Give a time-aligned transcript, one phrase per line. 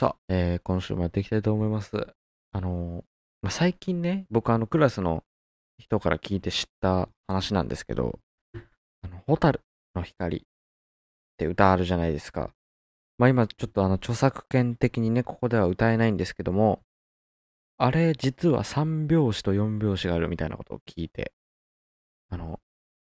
[0.00, 1.90] さあ、えー今週もやっていきたいと思います。
[2.52, 3.04] あのー
[3.42, 5.24] まあ、最近ね、僕あのクラスの
[5.76, 8.18] 人から聞いて知った話なんですけど、
[9.02, 9.60] あの、ホタル
[9.94, 10.40] の光っ
[11.36, 12.48] て歌あるじゃないですか。
[13.18, 16.80] まあ今ちょっとあの著作権的にね、ここでは歌えないんですけども、
[17.76, 21.34] あれ実は3拍子と4拍子があるみたいなことを聞いて、
[22.30, 22.58] あの、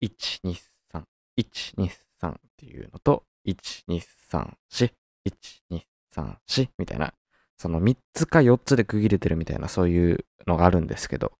[0.00, 0.54] 1、2、
[0.94, 1.02] 3、
[1.40, 1.90] 1、2、
[2.22, 3.56] 3っていうのと、1、
[3.88, 4.00] 2、
[4.30, 4.92] 3、4、
[5.26, 5.32] 1、
[5.72, 5.82] 2、
[6.14, 7.12] 3、4みたいな、
[7.58, 11.32] その3つか4つで区切れてるみたいなそういうのがあるんですけど、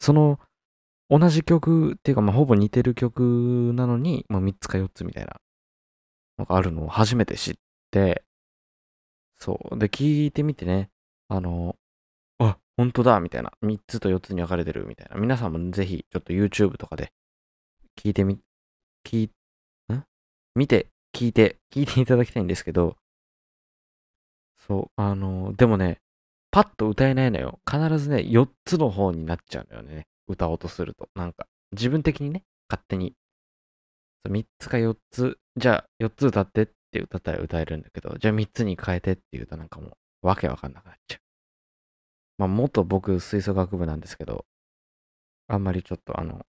[0.00, 0.40] その
[1.08, 5.36] 同じ曲っていうかまあほぼ似てる曲なのに、まあ、3つか4つみたいな
[6.38, 7.54] のがあるのを初めて知っ
[7.90, 8.24] て、
[9.38, 9.78] そう。
[9.78, 10.88] で、聞いてみてね、
[11.28, 11.76] あの、
[12.38, 13.52] あ、本当だみたいな。
[13.62, 15.16] 3つと4つに分かれてるみたいな。
[15.16, 17.12] 皆さんもぜひちょっと YouTube とかで
[17.98, 18.38] 聞いてみ、
[19.04, 19.30] 聞い、
[19.92, 20.04] ん？
[20.54, 22.96] 見て、聞いて、聞いていただきたいんですけど、
[24.66, 25.98] そう、あの、でもね、
[26.50, 27.60] パッと歌えないのよ。
[27.68, 30.06] 必ずね、4つの方になっちゃうのよね。
[30.28, 31.08] 歌おうとすると。
[31.14, 33.14] なんか、自分的にね、勝手に。
[34.28, 39.88] 3つか4つ、じゃあ4つ歌ってって歌ったら歌えるんだけど、じゃあ3つに変えてって言うとなんかも
[40.22, 41.20] う、わけわかんなくなっちゃう。
[42.38, 44.44] まあ、元僕、吹奏楽部なんですけど、
[45.48, 46.46] あんまりちょっとあの、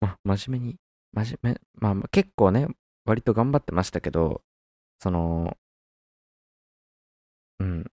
[0.00, 0.76] ま、真面目に、
[1.12, 2.68] 真面目、まあ結構ね、
[3.04, 4.42] 割と頑張ってましたけど、
[5.00, 5.56] その、
[7.62, 7.84] うん。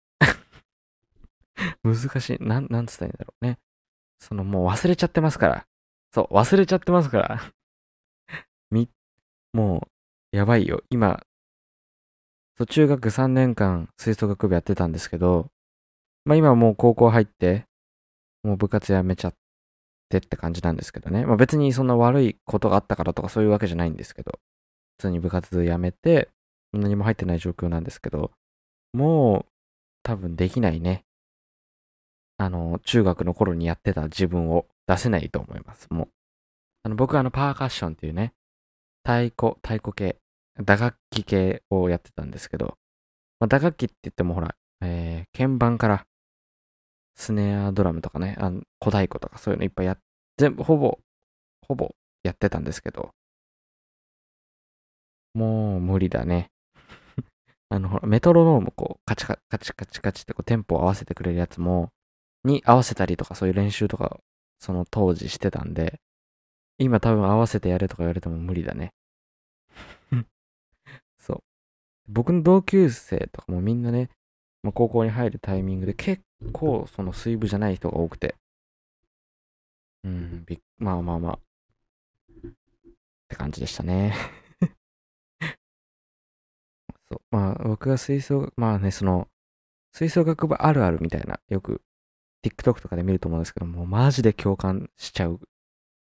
[1.85, 2.39] 難しい。
[2.41, 3.59] なん、なんつったらいいんだろうね。
[4.19, 5.67] そのもう忘れちゃってますから。
[6.13, 7.53] そう、忘れちゃってますから。
[8.71, 8.89] み、
[9.53, 9.89] も
[10.33, 10.83] う、やばいよ。
[10.91, 11.23] 今、
[12.57, 15.51] そう中学3年間吹奏楽部やってたんですけど、
[16.25, 17.67] まあ今はもう高校入って、
[18.43, 19.35] もう部活やめちゃっ
[20.09, 21.25] てって感じなんですけどね。
[21.25, 24.33] まあ別にそんな悪いことがあったからとかそういうわけじゃないんですけど、
[24.97, 26.31] 普通に部活やめて、
[26.73, 28.33] 何も入ってない状況なんですけど、
[28.93, 29.58] もう
[30.03, 31.05] 多分できないね。
[32.39, 35.89] あの、中学の頃にやってた自分を出せないと思います。
[35.91, 36.09] もう。
[36.85, 38.33] あの、僕はあの、パーカッションっていうね、
[39.05, 40.19] 太鼓、太鼓系、
[40.63, 42.79] 打楽器系をやってたんですけど、
[43.41, 46.07] まあ、打楽器って言ってもほら、えー、鍵盤から、
[47.17, 49.99] スネアドラムとかね、あの小太鼓とかそういうのいっぱいや、
[50.37, 50.99] 全部、ほぼ、
[51.67, 53.11] ほぼやってたんですけど、
[55.35, 56.51] もう無理だね。
[57.71, 61.91] あの、ほら、メトロノーム、こう、カチカカチカチカチってこう、テンポを合わせてくれるやつも、
[62.45, 64.21] に合わせたりとか、そういう練習とか、
[64.59, 66.01] その当時してたんで、
[66.79, 68.93] 今多分合わせてやれとか言われても無理だね。
[71.19, 71.43] そう。
[72.09, 74.11] 僕の同級生とかもみんなね、
[74.63, 78.37] まあ、高校に入るタイミングで結構その水部じゃない人が多くて。
[80.05, 81.39] うん、びまあまあまあ。
[82.47, 82.51] っ
[83.29, 84.15] て感じでしたね。
[87.39, 89.29] まあ僕が吹奏、まあね、その、
[89.93, 91.83] 吹奏楽部あるあるみたいな、よく
[92.45, 95.41] TikTok とかで見ると思うんですけども、マジで共感しちゃう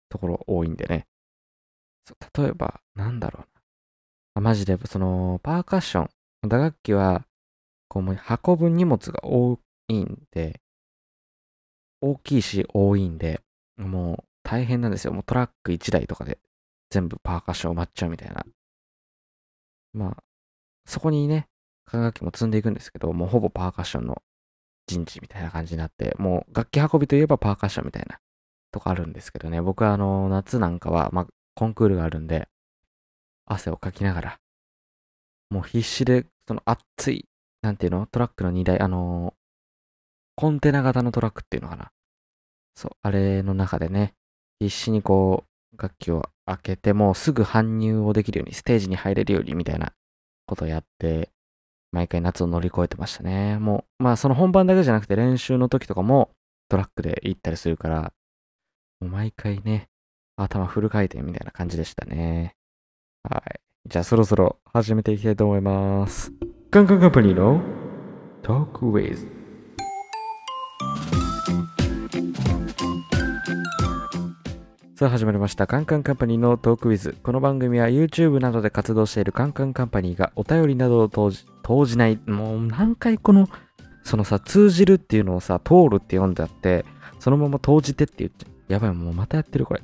[0.09, 1.07] ところ多いんでね。
[2.07, 3.49] そう例えば、なんだろう
[4.37, 4.43] な。
[4.43, 7.27] マジで、その、パーカッション、打楽器は、
[7.89, 9.59] こう、もう運ぶ荷物が多
[9.89, 10.61] いんで、
[12.01, 13.41] 大きいし多いんで、
[13.77, 15.13] もう大変なんですよ。
[15.13, 16.39] もうトラック1台とかで
[16.91, 18.45] 全部パーカッション埋まっちゃうみたいな。
[19.95, 20.23] まあ、
[20.87, 21.49] そこにね、
[21.85, 24.23] 管楽器も積んでいくんですけど、もうほぼパーカッションの
[24.87, 28.19] 陣地みたいな感じになって、もう楽器運びといえばパーカッションみたいな
[28.73, 32.49] とこあるんですけどね、僕はあの、夏なんかは、まあ、コンクールがあるんで、
[33.47, 34.39] 汗をかきながら、
[35.51, 37.29] もう必死で、その熱い、
[37.63, 39.45] なんていうのトラックの荷台、あのー
[40.37, 41.93] コンテナ型のトラックっていうのかな。
[42.75, 44.15] そう、あれの中でね、
[44.59, 49.93] 必死にこう、楽器を開けて、もうすぐ搬入をできるように、ステージに入れるようにみたいな
[50.47, 51.31] ことをやって、
[51.93, 53.59] 毎回夏を乗り越えてましたね。
[53.59, 56.31] もう、まあその本番だけじゃなくて練習の時とかも
[56.69, 58.13] トラックで行ったりするから、
[59.01, 59.89] もう毎回ね、
[60.37, 62.57] 頭フル回転みたいな感じでしたね。
[63.23, 63.61] はい。
[63.87, 66.33] じゃあそろそろ始めていきたいと思います。
[66.71, 67.63] カンカンカンパニーの
[68.43, 69.44] トー
[75.05, 75.67] さあ始まりました。
[75.67, 77.15] カンカンカンパニーのトークウィズ。
[77.23, 83.51] この番組は YouTube などで活動しているカンカンカンパニーがお便りなどを投じ、投じない、もう何回この、
[84.03, 86.87] そのさ、通じるっていうのをさ、通るって読んであって、
[87.19, 88.73] そのまま投じてって言っちゃう。
[88.73, 89.83] やばい、もうまたやってるこれ。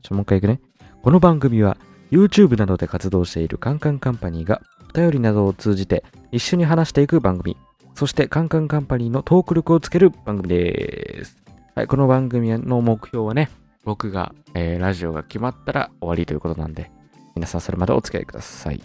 [0.00, 0.58] ちょ、もう一回いくね。
[1.02, 1.76] この番組は
[2.10, 7.58] YouTube などで活動しているカンカンカンパニーがお便りなどを通じて一緒に話していく番組。
[7.94, 11.36] そしてカンカンカンパニーのトーク力をつける番組です。
[11.74, 13.50] はい、この番組の目標はね、
[13.84, 16.90] 僕が、えーラジオが決まったら終わりということなんで、
[17.34, 18.82] 皆さんそれまでお付き合いください。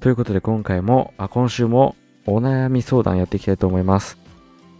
[0.00, 1.96] ということで今回も、あ今週も
[2.26, 4.18] お悩み相談やっていきたいと思います。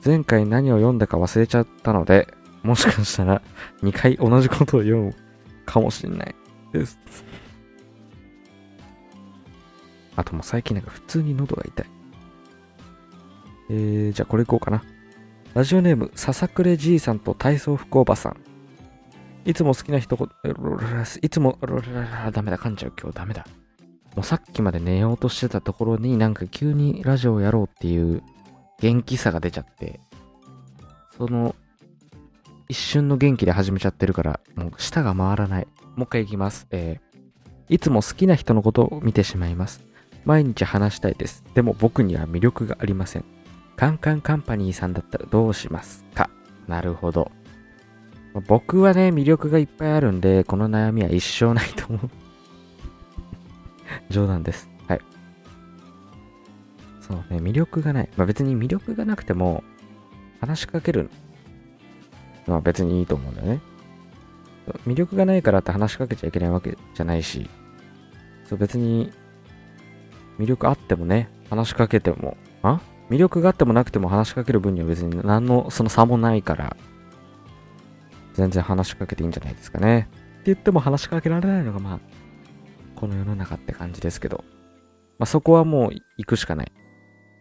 [0.05, 2.29] 前回何を読んだか忘れちゃったので、
[2.63, 3.43] もしかしたら
[3.83, 5.15] 2回同じことを読む
[5.65, 6.35] かもしれない
[6.73, 6.99] です。
[10.17, 11.87] あともう最近なんか普通に喉が痛い。
[13.71, 14.83] えー、じゃあこれいこうかな。
[15.55, 18.37] ラジオネーム、笹暮じいさんと体操服おばさん。
[19.45, 20.29] いつも好きな一言、
[21.23, 21.59] いつも、
[22.33, 23.47] ダメだ、噛んじゃう、今日ダメだ。
[24.17, 28.23] もうさっきまで寝ようとしてたところになんか急にラジオやろうっていう
[28.81, 30.01] 元気さが出ちゃって、
[31.17, 31.55] その
[32.69, 35.67] 一瞬の元気で始めちゃってるから、もう舌が回らない。
[35.97, 36.67] もう一回いきます。
[36.71, 39.85] えー、いつも好きな人のことを見てしまいます。
[40.25, 41.45] 毎日話したいです。
[41.55, 43.25] でも僕には魅力がありません。
[43.77, 46.31] カンカンカンパニーさんだったらどうしますか？
[46.67, 47.31] なるほど。
[48.41, 52.11] 僕はね、魅力がいっぱいあるんで、この悩みは一生ないと思う。
[54.11, 54.69] 冗談です。
[54.89, 55.01] はい。
[57.01, 58.09] そうね、魅力がない。
[58.17, 59.63] まあ別に魅力がなくても、
[60.41, 61.11] 話しかける
[62.47, 63.61] のは別にいいと思うんだよね。
[64.87, 67.49] 魅力がないからって話しかけちゃいけないわけじゃないし、
[68.47, 69.13] そう別に、
[70.39, 72.81] 魅力あってもね、話しかけても、あ？
[73.11, 76.77] 魅力があってもなくても話しかける分には別に何のその差もないから、
[78.35, 80.09] 全然話しかけていいんじゃないですかね。
[80.11, 82.01] って言っても話しかけられないのがまあ、
[82.95, 84.45] この世の中って感じですけど、
[85.19, 86.73] まあそこはもう行くしかない。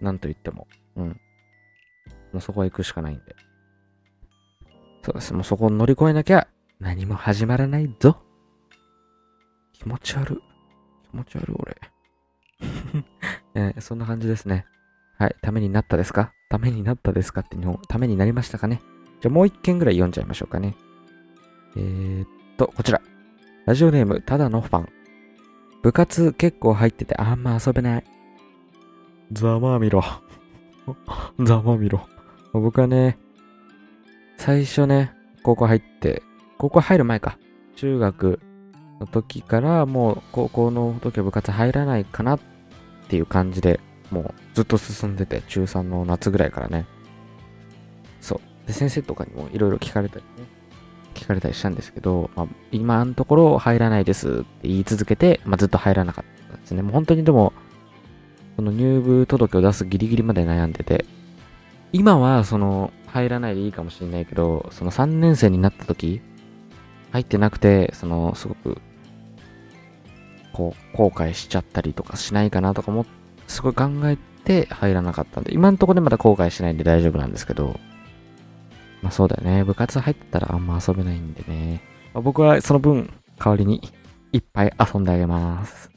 [0.01, 0.67] なんと言っても。
[0.95, 1.07] うん。
[1.07, 3.35] もうそこは行くしかないんで。
[5.03, 5.33] そうです。
[5.33, 6.47] もうそこを乗り越えなきゃ
[6.79, 8.17] 何も始まらないぞ。
[9.73, 10.41] 気持ち悪。
[11.11, 11.77] 気持ち悪い俺。
[13.55, 14.65] えーそんな感じですね。
[15.17, 15.35] はい。
[15.41, 16.33] ためになったですか？
[16.49, 18.81] ためになったですかって日本、ためになりましたかね？
[19.23, 20.75] じゃあもう一件ぐらい読んじゃいましょうかね。
[21.77, 22.27] えー、っ
[22.57, 23.01] と、こちら。
[23.65, 24.89] ラジオネーム、ただのファン。
[25.81, 28.03] 部活結構入っててあんま遊べない。
[29.31, 30.03] ざまあみろ。
[31.39, 32.05] ざまあみろ。
[32.51, 33.17] 僕はね、
[34.35, 36.21] 最初ね、高校入って、
[36.57, 37.37] 高校入る前か。
[37.77, 38.41] 中学
[38.99, 42.39] の時からもう高校の時は部活入らないかなっ
[43.07, 43.79] ていう感じで、
[44.11, 46.85] もうずっと進んでて、中3の夏ぐらいからね。
[48.19, 48.52] そう。
[48.67, 50.47] で、先生とかにもいろいろ聞かれたりね。
[51.13, 54.31] 聞かれたりしたんですけど、まあ、今のところ入らないですっ
[54.61, 56.81] て言い続けて、まあ、ずっと入らなかったんですね。
[56.81, 57.53] もう本当にでも、
[58.55, 61.05] その入部届を出すギリギリまで悩んでて、
[61.91, 66.21] 今はその入らないでいいかもしれないけど、その3年生になった時、
[67.11, 68.81] 入ってなくて、そのすごく、
[70.51, 73.05] こう、後悔しちゃったりとかしないかなとかも、
[73.47, 77.79] すごい考えて入らなかったんで、今のところでまだ後悔しないんで大丈夫なんですけど、
[79.03, 79.63] まあそうだよね。
[79.65, 81.83] 部活入ってたらあんま遊べないんでね。
[82.13, 83.81] まあ、僕はその分、代わりに
[84.31, 85.91] いっぱい遊んであげます。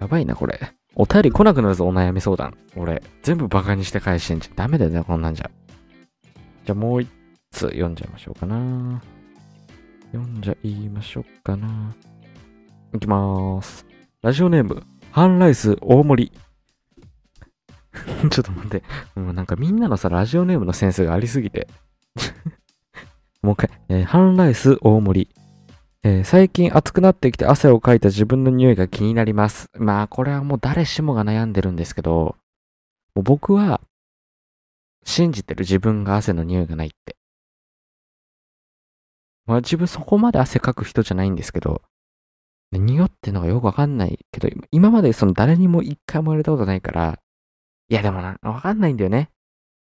[0.00, 0.60] やばいな、これ。
[0.94, 2.56] お便り来なくなるぞ、お悩み相談。
[2.76, 4.54] 俺、全部バカにして返してんじゃん。
[4.54, 5.50] ダメだよね、こんなんじゃ。
[6.64, 7.08] じゃあもう一
[7.50, 9.02] つ読んじゃいましょうかな。
[10.12, 11.96] 読んじゃいましょうかな。
[12.94, 13.84] いきまーす。
[14.22, 16.43] ラジオネーム、ハンライス大盛り。
[18.30, 18.82] ちょっと待って。
[19.14, 21.68] もうなんかみんなのさ、ラジオネームのセンスがありすぎて。
[23.42, 23.70] もう一回。
[23.88, 25.34] えーハンライス大盛り。
[26.02, 29.70] えー最近暑くなってきて汗をかいた自分の匂いが気になります。
[29.78, 32.36] まあ、これはもう誰しもが悩んでるんですけど、
[33.14, 33.80] もう僕は、
[35.04, 37.16] 信じてる自分が汗の匂いがないって。
[39.46, 41.82] まあ自分そこまで汗かく人じゃないんですけど、
[42.72, 47.18] 匂ってのがよくわかんないけど、今までその誰にも一回も言われたことないから、
[47.88, 49.30] いやでもな、わかんないんだよね。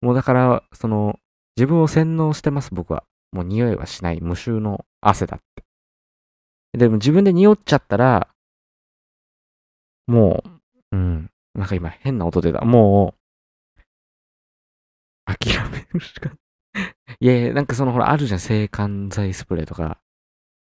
[0.02, 1.20] もうだから、その、
[1.58, 3.04] 自分を洗脳してます、僕は。
[3.32, 5.64] もう匂いはしない、無臭の汗だって。
[6.78, 8.30] でも自分で匂っちゃったら、
[10.08, 10.44] も
[10.92, 12.62] う、うん、なんか今変な音出た。
[12.62, 13.16] も
[15.28, 16.32] う、諦めるしか。
[17.20, 20.00] いやいや、なんかそのほら、あるじゃん、制汗剤スプレーとか、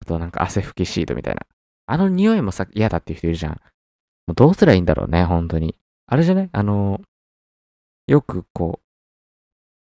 [0.00, 1.46] あとなんか汗拭きシートみたいな。
[1.86, 3.52] あの匂いもさ、嫌だっていう人いるじゃん。
[4.26, 5.76] もうどうすりゃいいんだろうね、本当に。
[6.06, 7.00] あれじゃねあの、
[8.06, 8.84] よくこう、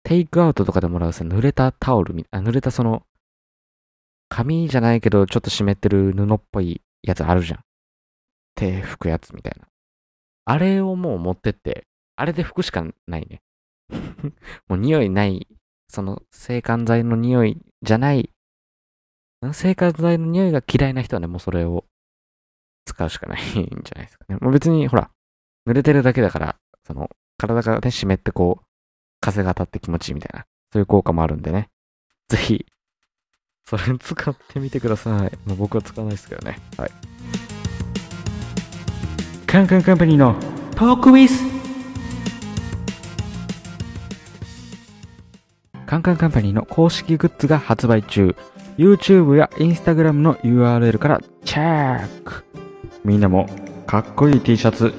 [0.03, 3.03] テイクアウトとかでもらうさ、濡れたタオルみあ、濡れたその、
[4.31, 7.61] 紙じゃないけど、ちょっと湿ってる布っぽいやつあるじゃん。
[8.55, 9.69] 手拭くやつみたいな。
[10.47, 11.87] あれをもう持ってって、
[12.17, 13.41] あれで拭くしかないね。
[14.69, 15.47] もう匂いない、
[15.89, 18.31] その、制汗剤の匂いじゃない、
[19.53, 21.85] 制汗剤の匂いが嫌いな人はね、もうそれを
[22.87, 24.37] 使うしかないんじゃないですかね。
[24.41, 25.11] もう別に、ほら、
[25.67, 28.65] 濡れてるだけだから、その、体がね、湿ってこう、
[29.21, 31.69] 風が当たって気持ちいいみたいな、そういう効果もあるんでね。
[32.29, 32.67] ぜひ、
[33.65, 35.49] それ使ってみてください。
[35.49, 36.59] もう僕は使わないですけどね。
[36.77, 36.91] はい。
[39.47, 40.35] カンカンカンパニーの
[40.75, 41.35] トークウィズ
[45.87, 48.35] カンカンカンパニーの公式グッズが発売中。
[48.77, 52.45] YouTube や Instagram の URL からチェック
[53.05, 53.49] みんなも
[53.87, 54.93] かっこいい T シャツ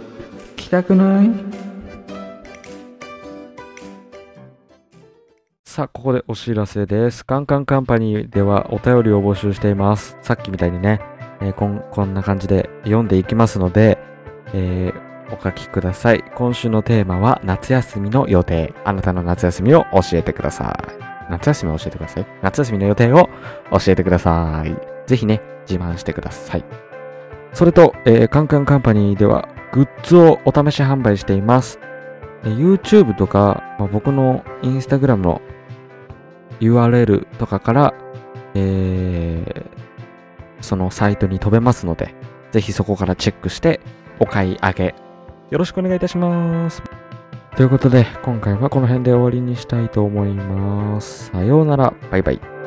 [0.57, 1.58] 着たくない？
[5.79, 7.25] さあ、ここでお知らせです。
[7.25, 10.17] カンカンカンパニーではお便りを募集しています。
[10.21, 10.99] さっきみたいにね、
[11.39, 13.97] えーこんこんな感じで読んでいきますので、
[14.53, 16.23] えーお書きください。
[16.35, 18.73] 今週のテーマは夏休みの予定。
[18.83, 21.31] あなたの夏休みを教えてください。
[21.31, 22.25] 夏休みを教えてください？
[22.41, 23.29] 夏休みの予定を
[23.71, 24.75] 教えてください。
[25.07, 26.65] ぜひね、自慢してください。
[27.53, 31.79] それと、えーカンカンカンパニーではグッズをお試し販売しています。
[32.43, 35.41] え YouTube とか、まあ僕の Instagram の
[36.59, 37.93] URL とかから、
[38.55, 39.89] えー
[40.61, 42.13] そのサイトに飛べますので、
[42.51, 43.79] ぜひそこからチェックして
[44.19, 44.95] お買い上げ
[45.49, 46.83] よろしくお願いいたします。
[47.55, 51.29] ということで、今回はこの辺で終わりにしたいと思います。
[51.31, 51.93] さようなら。
[52.11, 52.58] バイバイ。